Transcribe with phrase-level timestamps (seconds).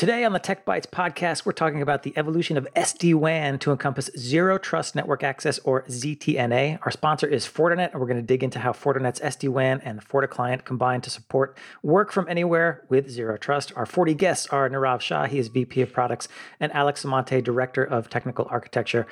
[0.00, 3.70] Today on the Tech Bytes podcast, we're talking about the evolution of SD WAN to
[3.70, 6.78] encompass Zero Trust Network Access or ZTNA.
[6.80, 9.98] Our sponsor is Fortinet, and we're going to dig into how Fortinet's SD WAN and
[9.98, 13.74] the FortiClient combine to support work from anywhere with Zero Trust.
[13.76, 16.28] Our 40 guests are Nirav Shah, he is VP of Products,
[16.58, 19.06] and Alex Amante, Director of Technical Architecture.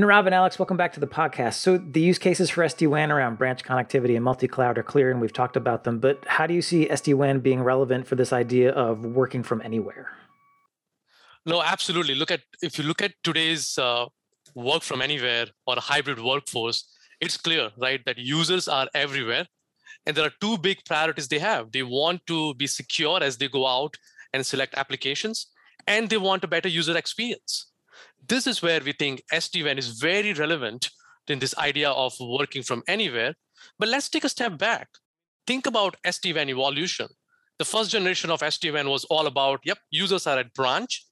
[0.00, 1.54] Nirav and Alex, welcome back to the podcast.
[1.54, 5.10] So, the use cases for SD WAN around branch connectivity and multi cloud are clear,
[5.10, 5.98] and we've talked about them.
[5.98, 9.60] But how do you see SD WAN being relevant for this idea of working from
[9.60, 10.08] anywhere?
[11.44, 12.14] No, absolutely.
[12.14, 14.06] Look at if you look at today's uh,
[14.54, 16.88] work from anywhere or hybrid workforce,
[17.20, 19.48] it's clear, right, that users are everywhere,
[20.06, 21.72] and there are two big priorities they have.
[21.72, 23.98] They want to be secure as they go out
[24.32, 25.48] and select applications,
[25.86, 27.69] and they want a better user experience.
[28.28, 30.90] This is where we think SD-WAN is very relevant
[31.28, 33.34] in this idea of working from anywhere.
[33.78, 34.88] But let's take a step back.
[35.46, 37.08] Think about SD-WAN evolution.
[37.58, 41.04] The first generation of SD-WAN was all about, yep, users are at branch,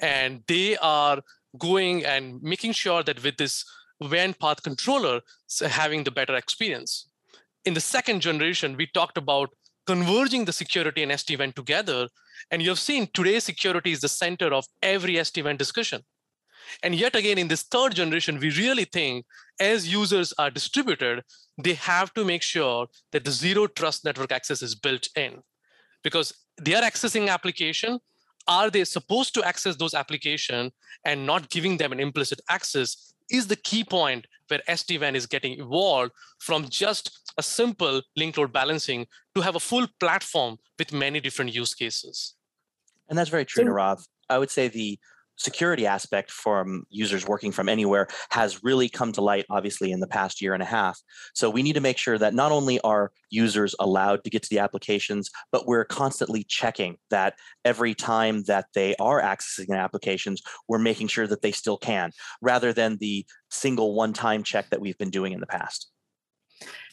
[0.00, 1.20] and they are
[1.58, 3.64] going and making sure that with this
[4.00, 5.20] WAN path controller,
[5.60, 7.08] having the better experience.
[7.64, 9.50] In the second generation, we talked about
[9.86, 12.08] converging the security and SD-WAN together.
[12.50, 16.02] And you've seen today security is the center of every SD-WAN discussion.
[16.82, 19.24] And yet again, in this third generation, we really think
[19.60, 21.22] as users are distributed,
[21.58, 25.42] they have to make sure that the zero trust network access is built in
[26.02, 27.98] because they are accessing application
[28.48, 30.70] are they supposed to access those application
[31.04, 35.58] and not giving them an implicit access is the key point where SD-WAN is getting
[35.58, 41.18] evolved from just a simple link load balancing to have a full platform with many
[41.18, 42.34] different use cases.
[43.08, 44.06] And that's very true, so, Nirav.
[44.28, 44.98] I would say the
[45.36, 50.06] security aspect from users working from anywhere has really come to light obviously in the
[50.06, 50.98] past year and a half.
[51.34, 54.48] So we need to make sure that not only are users allowed to get to
[54.48, 60.78] the applications but we're constantly checking that every time that they are accessing applications we're
[60.78, 64.98] making sure that they still can rather than the single one time check that we've
[64.98, 65.90] been doing in the past.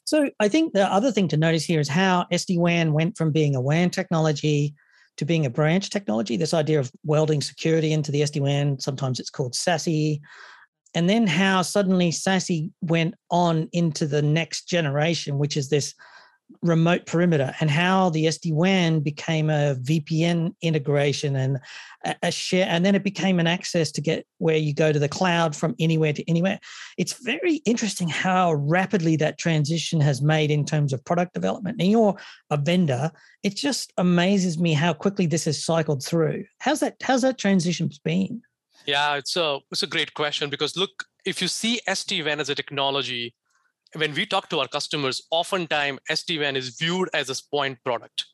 [0.05, 3.55] So I think the other thing to notice here is how SD-WAN went from being
[3.55, 4.75] a WAN technology
[5.17, 9.29] to being a branch technology, this idea of welding security into the SD-WAN, sometimes it's
[9.29, 10.19] called SASE,
[10.95, 15.93] and then how suddenly SASE went on into the next generation, which is this
[16.61, 21.59] remote perimeter and how the SD-WAN became a VPN integration and
[22.21, 25.07] a, share, and then it became an access to get where you go to the
[25.07, 26.59] cloud from anywhere to anywhere.
[26.97, 31.77] It's very interesting how rapidly that transition has made in terms of product development.
[31.79, 32.17] And you're
[32.49, 33.11] a vendor.
[33.43, 36.45] It just amazes me how quickly this has cycled through.
[36.59, 36.95] How's that?
[37.01, 38.41] How's that transition been?
[38.85, 42.55] Yeah, it's a it's a great question because look, if you see SD-WAN as a
[42.55, 43.33] technology
[43.95, 48.25] when we talk to our customers, oftentimes SD-WAN is viewed as a point product.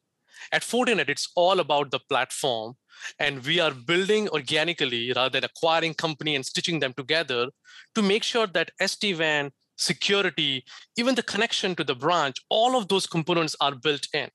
[0.51, 2.75] At Fortinet, it's all about the platform,
[3.19, 7.49] and we are building organically rather than acquiring company and stitching them together
[7.95, 10.63] to make sure that SD-WAN, security,
[10.97, 14.29] even the connection to the branch, all of those components are built in.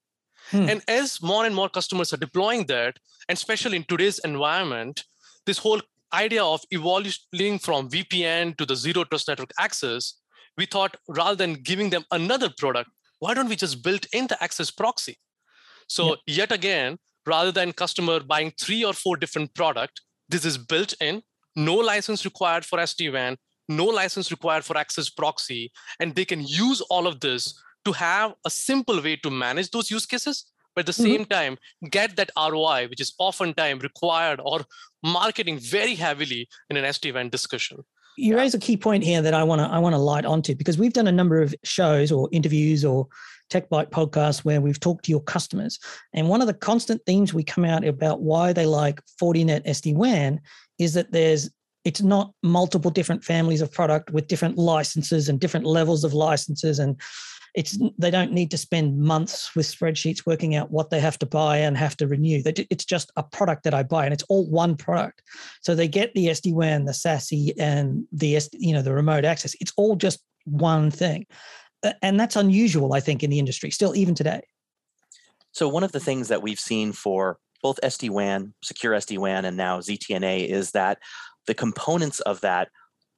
[0.50, 0.68] Hmm.
[0.68, 2.98] And as more and more customers are deploying that,
[3.28, 5.04] and especially in today's environment,
[5.46, 5.80] this whole
[6.12, 10.14] idea of evolving from VPN to the zero trust network access
[10.56, 14.42] we thought rather than giving them another product, why don't we just build in the
[14.42, 15.18] access proxy?
[15.88, 16.18] So yep.
[16.26, 21.22] yet again, rather than customer buying three or four different product, this is built in,
[21.56, 23.36] no license required for SD-WAN,
[23.68, 28.34] no license required for access proxy, and they can use all of this to have
[28.44, 31.12] a simple way to manage those use cases, but at the mm-hmm.
[31.12, 31.58] same time,
[31.90, 34.64] get that ROI, which is oftentimes required or
[35.02, 37.84] marketing very heavily in an SD-WAN discussion
[38.16, 40.54] you raise a key point here that I want to I want to light onto
[40.54, 43.08] because we've done a number of shows or interviews or
[43.50, 45.78] tech byte podcasts where we've talked to your customers,
[46.12, 49.94] and one of the constant themes we come out about why they like Fortinet SD
[49.94, 50.40] WAN
[50.78, 51.50] is that there's
[51.84, 56.78] it's not multiple different families of product with different licenses and different levels of licenses
[56.78, 56.98] and
[57.54, 61.26] it's they don't need to spend months with spreadsheets working out what they have to
[61.26, 62.42] buy and have to renew.
[62.44, 65.22] It's just a product that I buy, and it's all one product.
[65.62, 69.54] So they get the SD WAN, the SASE, and the you know the remote access.
[69.60, 71.26] It's all just one thing,
[72.02, 74.42] and that's unusual, I think, in the industry still even today.
[75.52, 79.44] So one of the things that we've seen for both SD WAN, secure SD WAN,
[79.44, 80.98] and now ZTNA is that
[81.46, 82.68] the components of that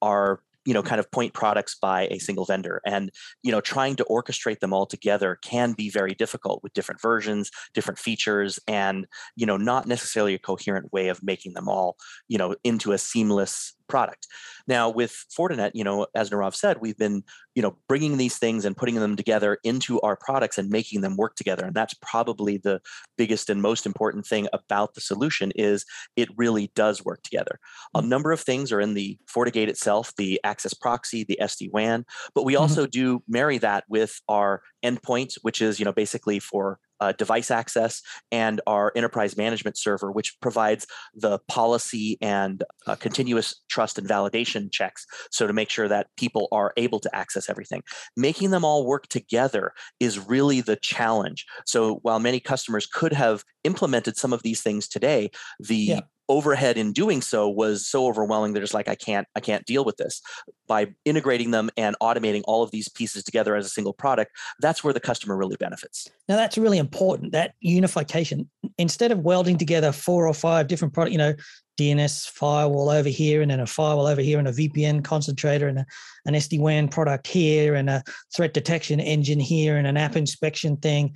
[0.03, 2.81] are you know kind of point products by a single vendor.
[2.85, 3.11] And
[3.43, 7.51] you know trying to orchestrate them all together can be very difficult with different versions
[7.75, 11.97] different features and you know not necessarily a coherent way of making them all
[12.29, 14.27] you know into a seamless product.
[14.67, 17.23] Now with Fortinet, you know, as Nirav said, we've been,
[17.55, 21.17] you know, bringing these things and putting them together into our products and making them
[21.17, 21.65] work together.
[21.65, 22.81] And that's probably the
[23.17, 25.85] biggest and most important thing about the solution is
[26.17, 27.59] it really does work together.
[27.94, 28.09] A mm-hmm.
[28.09, 32.05] number of things are in the FortiGate itself, the access proxy, the SD-WAN,
[32.35, 32.62] but we mm-hmm.
[32.62, 32.91] also mm-hmm.
[32.91, 38.02] do marry that with our endpoint, which is, you know, basically for uh, device access
[38.32, 44.70] and our enterprise management server, which provides the policy and uh, continuous trust and validation
[44.70, 45.06] checks.
[45.31, 47.82] So to make sure that people are able to access everything,
[48.16, 51.46] making them all work together is really the challenge.
[51.66, 56.76] So while many customers could have implemented some of these things today, the yeah overhead
[56.76, 59.96] in doing so was so overwhelming they're just like i can't i can't deal with
[59.96, 60.20] this.
[60.67, 64.82] By integrating them and automating all of these pieces together as a single product that's
[64.82, 66.08] where the customer really benefits.
[66.28, 68.50] Now that's really important that unification.
[68.78, 71.34] Instead of welding together four or five different product you know
[71.78, 75.81] dns firewall over here and then a firewall over here and a vpn concentrator and
[75.81, 75.87] a,
[76.25, 78.02] an sd-wan product here and a
[78.34, 81.14] threat detection engine here and an app inspection thing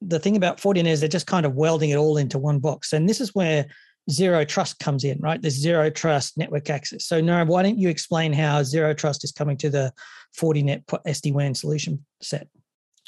[0.00, 2.92] the thing about Fortinet is they're just kind of welding it all into one box.
[2.92, 3.66] And this is where
[4.10, 5.40] zero trust comes in, right?
[5.40, 7.06] There's zero trust network access.
[7.06, 9.92] So, Nirav, why don't you explain how zero trust is coming to the
[10.38, 12.48] Fortinet SD-WAN solution set?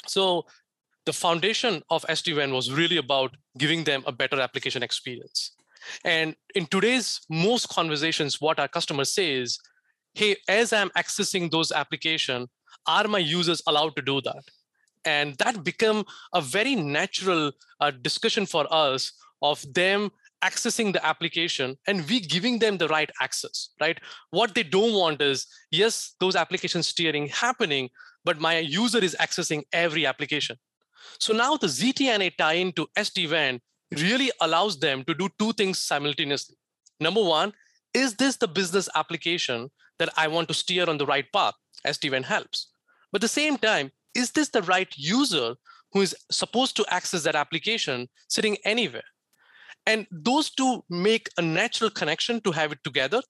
[0.07, 0.45] So,
[1.05, 5.51] the foundation of SD-WAN was really about giving them a better application experience.
[6.03, 9.59] And in today's most conversations, what our customers say is,
[10.15, 12.49] hey, as I'm accessing those applications,
[12.87, 14.43] are my users allowed to do that?
[15.05, 20.11] And that become a very natural uh, discussion for us of them
[20.43, 23.99] accessing the application and we giving them the right access right?
[24.29, 27.89] What they don't want is yes those application steering happening
[28.23, 30.57] but my user is accessing every application.
[31.19, 33.61] So now the ztna tie into sd-wan
[33.91, 36.55] really allows them to do two things simultaneously.
[36.99, 37.53] Number one
[37.93, 41.55] is this the business application that i want to steer on the right path?
[41.85, 42.67] Sd-wan helps.
[43.11, 45.55] But at the same time is this the right user
[45.93, 49.03] who is supposed to access that application sitting anywhere
[49.87, 53.21] and those two make a natural connection to have it together.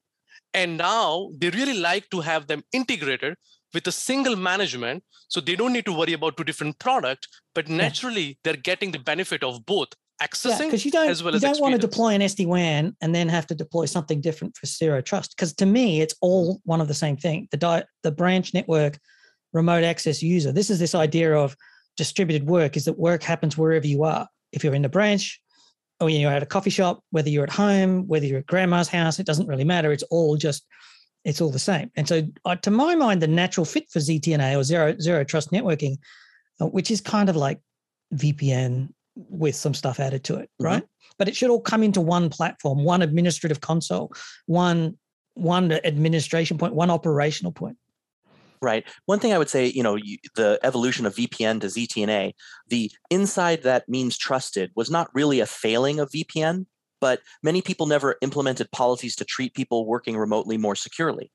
[0.54, 3.36] And now they really like to have them integrated
[3.74, 5.04] with a single management.
[5.27, 8.33] So they don't need to worry about two different products, but naturally yeah.
[8.44, 9.89] they're getting the benefit of both
[10.21, 11.62] accessing because you don't, as well you as don't experience.
[11.62, 15.36] want to deploy an SD-WAN and then have to deploy something different for zero trust.
[15.36, 17.48] Because to me, it's all one of the same thing.
[17.51, 18.98] The di- the branch network
[19.53, 20.51] remote access user.
[20.51, 21.56] This is this idea of
[21.98, 24.27] distributed work is that work happens wherever you are.
[24.51, 25.39] If you're in the branch,
[26.00, 29.20] or you're at a coffee shop, whether you're at home, whether you're at grandma's house,
[29.20, 29.92] it doesn't really matter.
[29.92, 30.66] It's all just,
[31.26, 31.92] it's all the same.
[31.96, 35.52] And so, uh, to my mind, the natural fit for ZTNA or zero zero trust
[35.52, 35.98] networking,
[36.62, 37.60] uh, which is kind of like
[38.14, 40.66] VPN with some stuff added to it, mm-hmm.
[40.66, 40.84] right?
[41.18, 44.14] But it should all come into one platform, one administrative console,
[44.46, 44.98] one
[45.34, 47.78] one administration point, one operational point.
[48.62, 48.86] Right.
[49.06, 52.33] One thing I would say, you know, you, the evolution of VPN to ZTNA,
[52.68, 56.65] the inside that means trusted was not really a failing of VPN,
[57.00, 61.31] but many people never implemented policies to treat people working remotely more securely.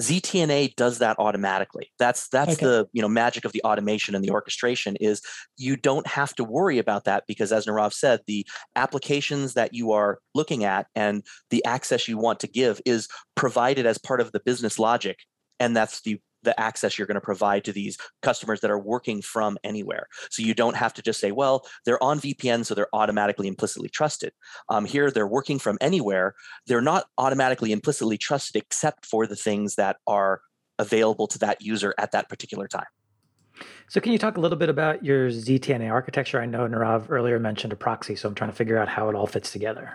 [0.00, 1.90] ZTNA does that automatically.
[1.98, 2.64] That's that's okay.
[2.64, 5.20] the you know magic of the automation and the orchestration is
[5.56, 8.46] you don't have to worry about that because as Nirav said, the
[8.76, 13.84] applications that you are looking at and the access you want to give is provided
[13.84, 15.18] as part of the business logic
[15.58, 19.22] and that's the the access you're going to provide to these customers that are working
[19.22, 20.06] from anywhere.
[20.30, 23.88] So you don't have to just say, well, they're on VPN, so they're automatically implicitly
[23.88, 24.32] trusted.
[24.68, 26.34] Um, here, they're working from anywhere.
[26.66, 30.40] They're not automatically implicitly trusted except for the things that are
[30.78, 32.86] available to that user at that particular time.
[33.88, 36.40] So, can you talk a little bit about your ZTNA architecture?
[36.40, 39.14] I know Nirav earlier mentioned a proxy, so I'm trying to figure out how it
[39.14, 39.94] all fits together.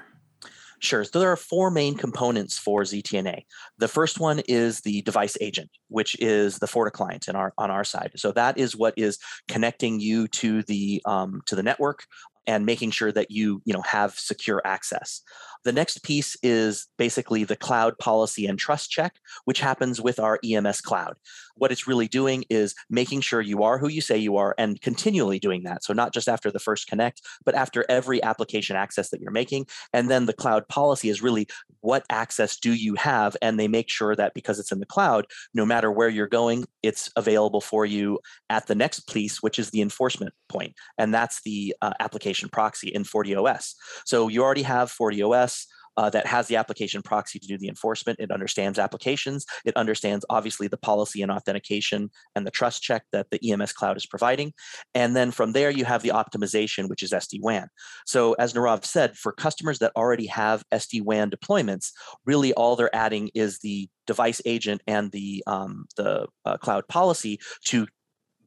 [0.80, 1.04] Sure.
[1.04, 3.44] So there are four main components for ZTNA.
[3.78, 7.84] The first one is the device agent, which is the FortiClient in our, on our
[7.84, 8.12] side.
[8.18, 9.18] So that is what is
[9.48, 12.06] connecting you to the um, to the network
[12.48, 15.22] and making sure that you you know have secure access.
[15.64, 19.16] The next piece is basically the cloud policy and trust check,
[19.46, 21.16] which happens with our EMS cloud.
[21.56, 24.80] What it's really doing is making sure you are who you say you are and
[24.82, 25.84] continually doing that.
[25.84, 29.68] So, not just after the first connect, but after every application access that you're making.
[29.94, 31.48] And then the cloud policy is really
[31.82, 33.38] what access do you have?
[33.42, 36.66] And they make sure that because it's in the cloud, no matter where you're going,
[36.84, 38.20] it's available for you
[38.50, 40.74] at the next piece, which is the enforcement point.
[40.98, 43.74] And that's the uh, application proxy in FortiOS.
[44.06, 45.66] So, you already have FortiOS
[45.98, 48.20] uh, that has the application proxy to do the enforcement.
[48.20, 49.46] It understands applications.
[49.66, 53.98] It understands obviously the policy and authentication and the trust check that the EMS cloud
[53.98, 54.54] is providing.
[54.94, 57.68] And then from there, you have the optimization, which is SD WAN.
[58.06, 61.92] So as Nirav said, for customers that already have SD WAN deployments,
[62.26, 67.40] really all they're adding is the device agent and the um, the uh, cloud policy
[67.66, 67.88] to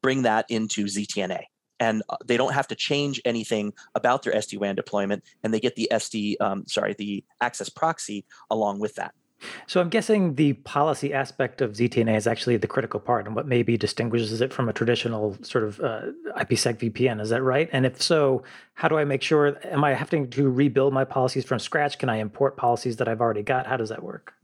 [0.02, 1.42] bring that into ZTNA
[1.80, 5.76] and uh, they don't have to change anything about their SD-WAN deployment, and they get
[5.76, 9.14] the SD, um, sorry, the access proxy along with that.
[9.66, 13.46] So I'm guessing the policy aspect of ZTNA is actually the critical part, and what
[13.46, 16.02] maybe distinguishes it from a traditional sort of uh,
[16.38, 17.20] IPsec VPN.
[17.20, 17.68] Is that right?
[17.72, 18.42] And if so,
[18.74, 19.58] how do I make sure?
[19.64, 21.98] Am I having to rebuild my policies from scratch?
[21.98, 23.66] Can I import policies that I've already got?
[23.66, 24.34] How does that work?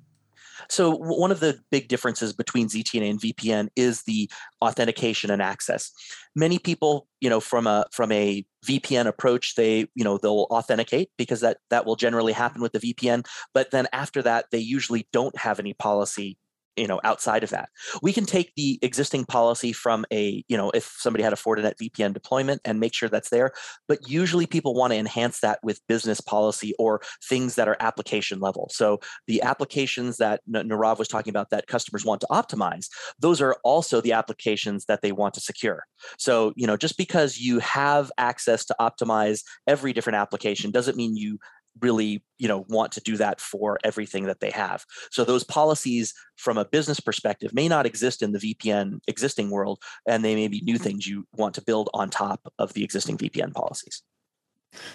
[0.68, 4.30] So one of the big differences between ZTNA and VPN is the
[4.62, 5.92] authentication and access.
[6.35, 11.11] Many people, you know, from a from a VPN approach, they, you know, they'll authenticate
[11.16, 15.06] because that that will generally happen with the VPN, but then after that they usually
[15.12, 16.38] don't have any policy
[16.76, 17.69] you know outside of that.
[18.02, 21.75] We can take the existing policy from a you know if somebody had a fortinet
[21.81, 23.52] vpn deployment and make sure that's there
[23.88, 28.40] but usually people want to enhance that with business policy or things that are application
[28.40, 28.69] level.
[28.73, 32.88] So the applications that nirav was talking about that customers want to optimize
[33.19, 35.85] those are also the applications that they want to secure.
[36.19, 41.16] So you know just because you have access to optimize every different application doesn't mean
[41.16, 41.38] you
[41.81, 44.85] really you know want to do that for everything that they have.
[45.11, 49.81] So those policies from a business perspective may not exist in the vpn existing world
[50.09, 50.85] and they may be new mm-hmm.
[50.85, 54.02] things you want to build on top of the existing vpn policies.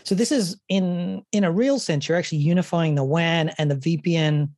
[0.03, 3.75] So this is in in a real sense you're actually unifying the wan and the
[3.75, 4.49] vpn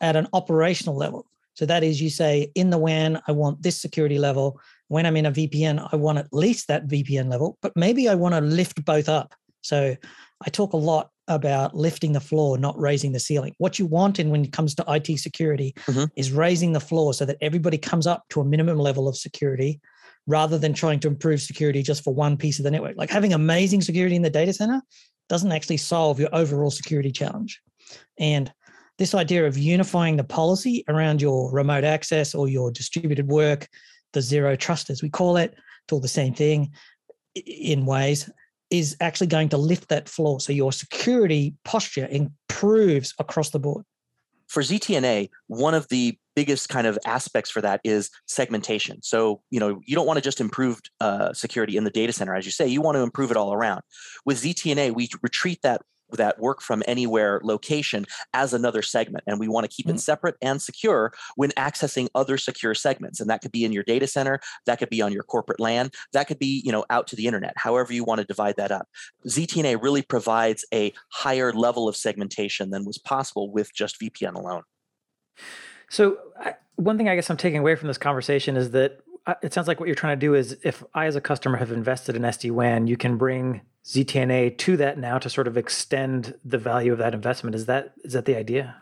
[0.00, 1.26] at an operational level.
[1.54, 4.60] So that is you say in the wan i want this security level.
[4.88, 8.14] When i'm in a vpn i want at least that vpn level but maybe i
[8.14, 9.34] want to lift both up.
[9.62, 9.96] So
[10.44, 13.54] I talk a lot about lifting the floor, not raising the ceiling.
[13.58, 16.04] What you want in when it comes to IT security mm-hmm.
[16.16, 19.80] is raising the floor so that everybody comes up to a minimum level of security
[20.26, 22.96] rather than trying to improve security just for one piece of the network.
[22.96, 24.82] Like having amazing security in the data center
[25.28, 27.60] doesn't actually solve your overall security challenge.
[28.18, 28.52] And
[28.98, 33.68] this idea of unifying the policy around your remote access or your distributed work,
[34.12, 36.72] the zero trust as we call it, it's all the same thing
[37.34, 38.30] in ways
[38.72, 40.40] is actually going to lift that floor.
[40.40, 43.84] So your security posture improves across the board.
[44.48, 49.02] For ZTNA, one of the biggest kind of aspects for that is segmentation.
[49.02, 52.34] So, you know, you don't want to just improve uh, security in the data center,
[52.34, 53.82] as you say, you want to improve it all around.
[54.24, 55.82] With ZTNA, we retreat that
[56.16, 59.24] that work from anywhere location as another segment.
[59.26, 59.96] And we want to keep mm-hmm.
[59.96, 63.20] it separate and secure when accessing other secure segments.
[63.20, 65.90] And that could be in your data center, that could be on your corporate LAN,
[66.12, 68.72] that could be, you know, out to the internet, however you want to divide that
[68.72, 68.88] up.
[69.26, 74.62] ZTNA really provides a higher level of segmentation than was possible with just VPN alone.
[75.90, 79.00] So, I, one thing I guess I'm taking away from this conversation is that
[79.42, 81.70] it sounds like what you're trying to do is if I, as a customer, have
[81.70, 86.34] invested in SD WAN, you can bring ZTNA to that now to sort of extend
[86.44, 87.54] the value of that investment.
[87.54, 88.76] Is that is that the idea?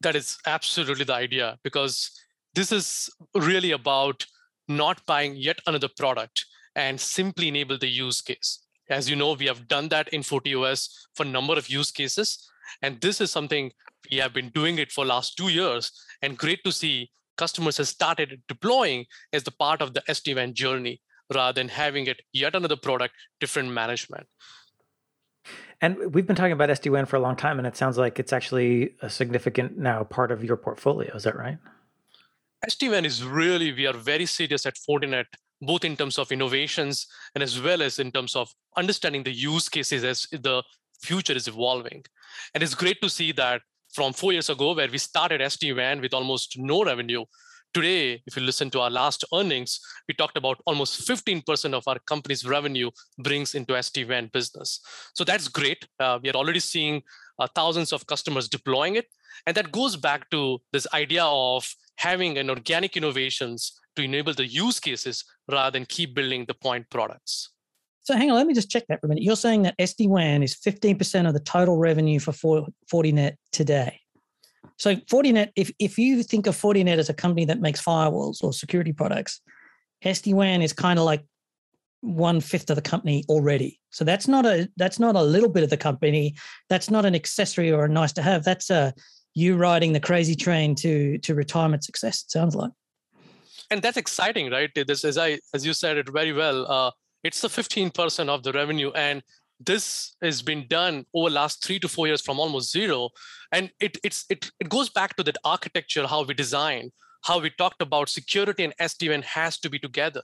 [0.00, 2.10] That is absolutely the idea because
[2.54, 4.26] this is really about
[4.68, 8.62] not buying yet another product and simply enable the use case.
[8.88, 12.48] As you know, we have done that in FortiOS for a number of use cases.
[12.82, 13.72] And this is something
[14.10, 15.90] we have been doing it for last two years.
[16.22, 21.00] And great to see customers have started deploying as the part of the SD-WAN journey
[21.32, 24.26] rather than having it yet another product, different management.
[25.80, 28.32] And we've been talking about SD-WAN for a long time, and it sounds like it's
[28.32, 31.14] actually a significant now part of your portfolio.
[31.14, 31.58] Is that right?
[32.68, 35.26] SD-WAN is really, we are very serious at Fortinet,
[35.60, 39.68] both in terms of innovations and as well as in terms of understanding the use
[39.68, 40.62] cases as the
[41.02, 42.04] future is evolving.
[42.54, 43.62] And it's great to see that
[43.96, 47.24] from four years ago, where we started SD-WAN with almost no revenue.
[47.72, 51.98] Today, if you listen to our last earnings, we talked about almost 15% of our
[52.00, 54.80] company's revenue brings into SD-WAN business.
[55.14, 55.88] So that's great.
[55.98, 57.02] Uh, we are already seeing
[57.38, 59.06] uh, thousands of customers deploying it.
[59.46, 64.46] And that goes back to this idea of having an organic innovations to enable the
[64.46, 67.48] use cases rather than keep building the point products.
[68.06, 69.24] So hang on, let me just check that for a minute.
[69.24, 72.30] You're saying that SD-WAN is 15% of the total revenue for
[72.88, 73.98] Fortinet today.
[74.78, 78.52] So Fortinet, if, if you think of Fortinet as a company that makes firewalls or
[78.52, 79.40] security products,
[80.04, 81.24] SD-WAN is kind of like
[82.00, 83.80] one fifth of the company already.
[83.90, 86.36] So that's not a that's not a little bit of the company.
[86.68, 88.44] That's not an accessory or a nice to have.
[88.44, 88.94] That's a
[89.34, 92.22] you riding the crazy train to to retirement success.
[92.22, 92.70] It sounds like.
[93.68, 94.70] And that's exciting, right?
[94.76, 96.70] This as I as you said it very well.
[96.70, 96.90] Uh,
[97.26, 99.22] it's the 15% of the revenue and
[99.58, 103.10] this has been done over last three to four years from almost zero
[103.52, 106.92] and it it's it, it goes back to that architecture how we design
[107.22, 110.22] how we talked about security and sdn has to be together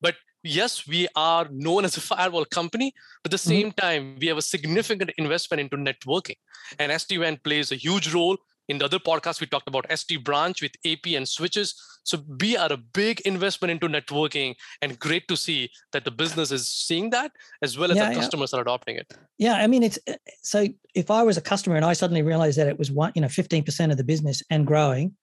[0.00, 0.14] but
[0.44, 3.48] yes we are known as a firewall company but at the mm-hmm.
[3.48, 3.86] same mm-hmm.
[3.86, 6.38] time we have a significant investment into networking
[6.78, 8.36] and sd-wan plays a huge role
[8.68, 11.74] in the other podcast, we talked about SD branch with AP and switches.
[12.04, 16.52] So we are a big investment into networking, and great to see that the business
[16.52, 17.32] is seeing that
[17.62, 18.58] as well as yeah, the customers yeah.
[18.58, 19.12] are adopting it.
[19.38, 22.58] Yeah, I mean, it's uh, so if I was a customer and I suddenly realized
[22.58, 25.16] that it was one, you know, fifteen percent of the business and growing,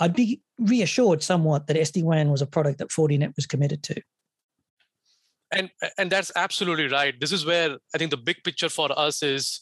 [0.00, 4.02] I'd be reassured somewhat that SD WAN was a product that Fortinet was committed to.
[5.52, 7.18] And and that's absolutely right.
[7.18, 9.60] This is where I think the big picture for us is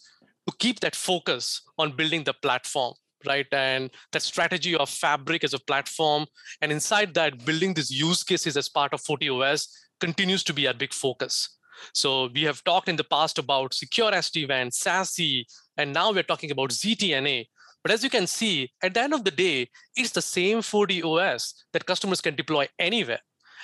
[0.48, 2.94] to keep that focus on building the platform
[3.26, 3.46] right?
[3.52, 6.26] And that strategy of Fabric as a platform,
[6.60, 9.68] and inside that, building these use cases as part of FortiOS
[10.00, 11.56] continues to be our big focus.
[11.94, 15.44] So we have talked in the past about secure SD-WAN, SASE,
[15.76, 17.46] and now we're talking about ZTNA.
[17.82, 21.54] But as you can see, at the end of the day, it's the same FortiOS
[21.72, 23.20] that customers can deploy anywhere.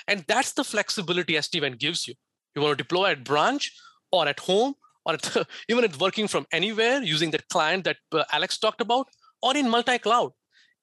[0.07, 2.15] And that's the flexibility SD-WAN gives you.
[2.55, 3.71] You want to deploy at branch
[4.11, 4.73] or at home
[5.05, 5.37] or at,
[5.69, 9.07] even at working from anywhere using the client that uh, Alex talked about,
[9.41, 10.31] or in multi-cloud.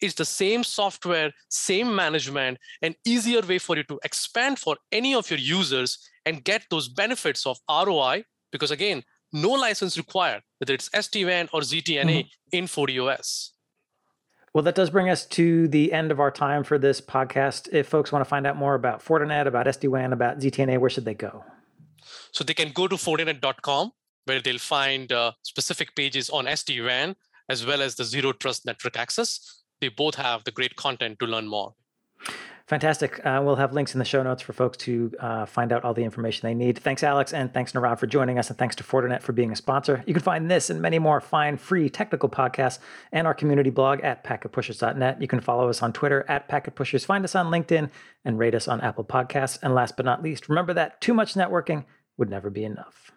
[0.01, 5.15] It's the same software, same management, an easier way for you to expand for any
[5.15, 8.25] of your users and get those benefits of ROI.
[8.51, 12.57] Because again, no license required, whether it's SD-WAN or ZTNA mm-hmm.
[12.57, 13.51] in FortiOS.
[14.53, 17.73] Well, that does bring us to the end of our time for this podcast.
[17.73, 21.05] If folks want to find out more about Fortinet, about SD-WAN, about ZTNA, where should
[21.05, 21.45] they go?
[22.31, 23.91] So they can go to fortinet.com
[24.27, 27.17] where they'll find uh, specific pages on SD-WAN
[27.49, 29.63] as well as the zero trust network access.
[29.81, 31.75] They both have the great content to learn more.
[32.67, 33.25] Fantastic.
[33.27, 35.93] Uh, we'll have links in the show notes for folks to uh, find out all
[35.93, 36.79] the information they need.
[36.79, 39.57] Thanks, Alex, and thanks, Nirav, for joining us, and thanks to Fortinet for being a
[39.57, 40.03] sponsor.
[40.07, 42.79] You can find this and many more fine, free technical podcasts
[43.13, 45.21] and our community blog at packetpushers.net.
[45.21, 47.91] You can follow us on Twitter at packetpushers, find us on LinkedIn,
[48.25, 49.59] and rate us on Apple Podcasts.
[49.63, 51.85] And last but not least, remember that too much networking
[52.17, 53.13] would never be enough.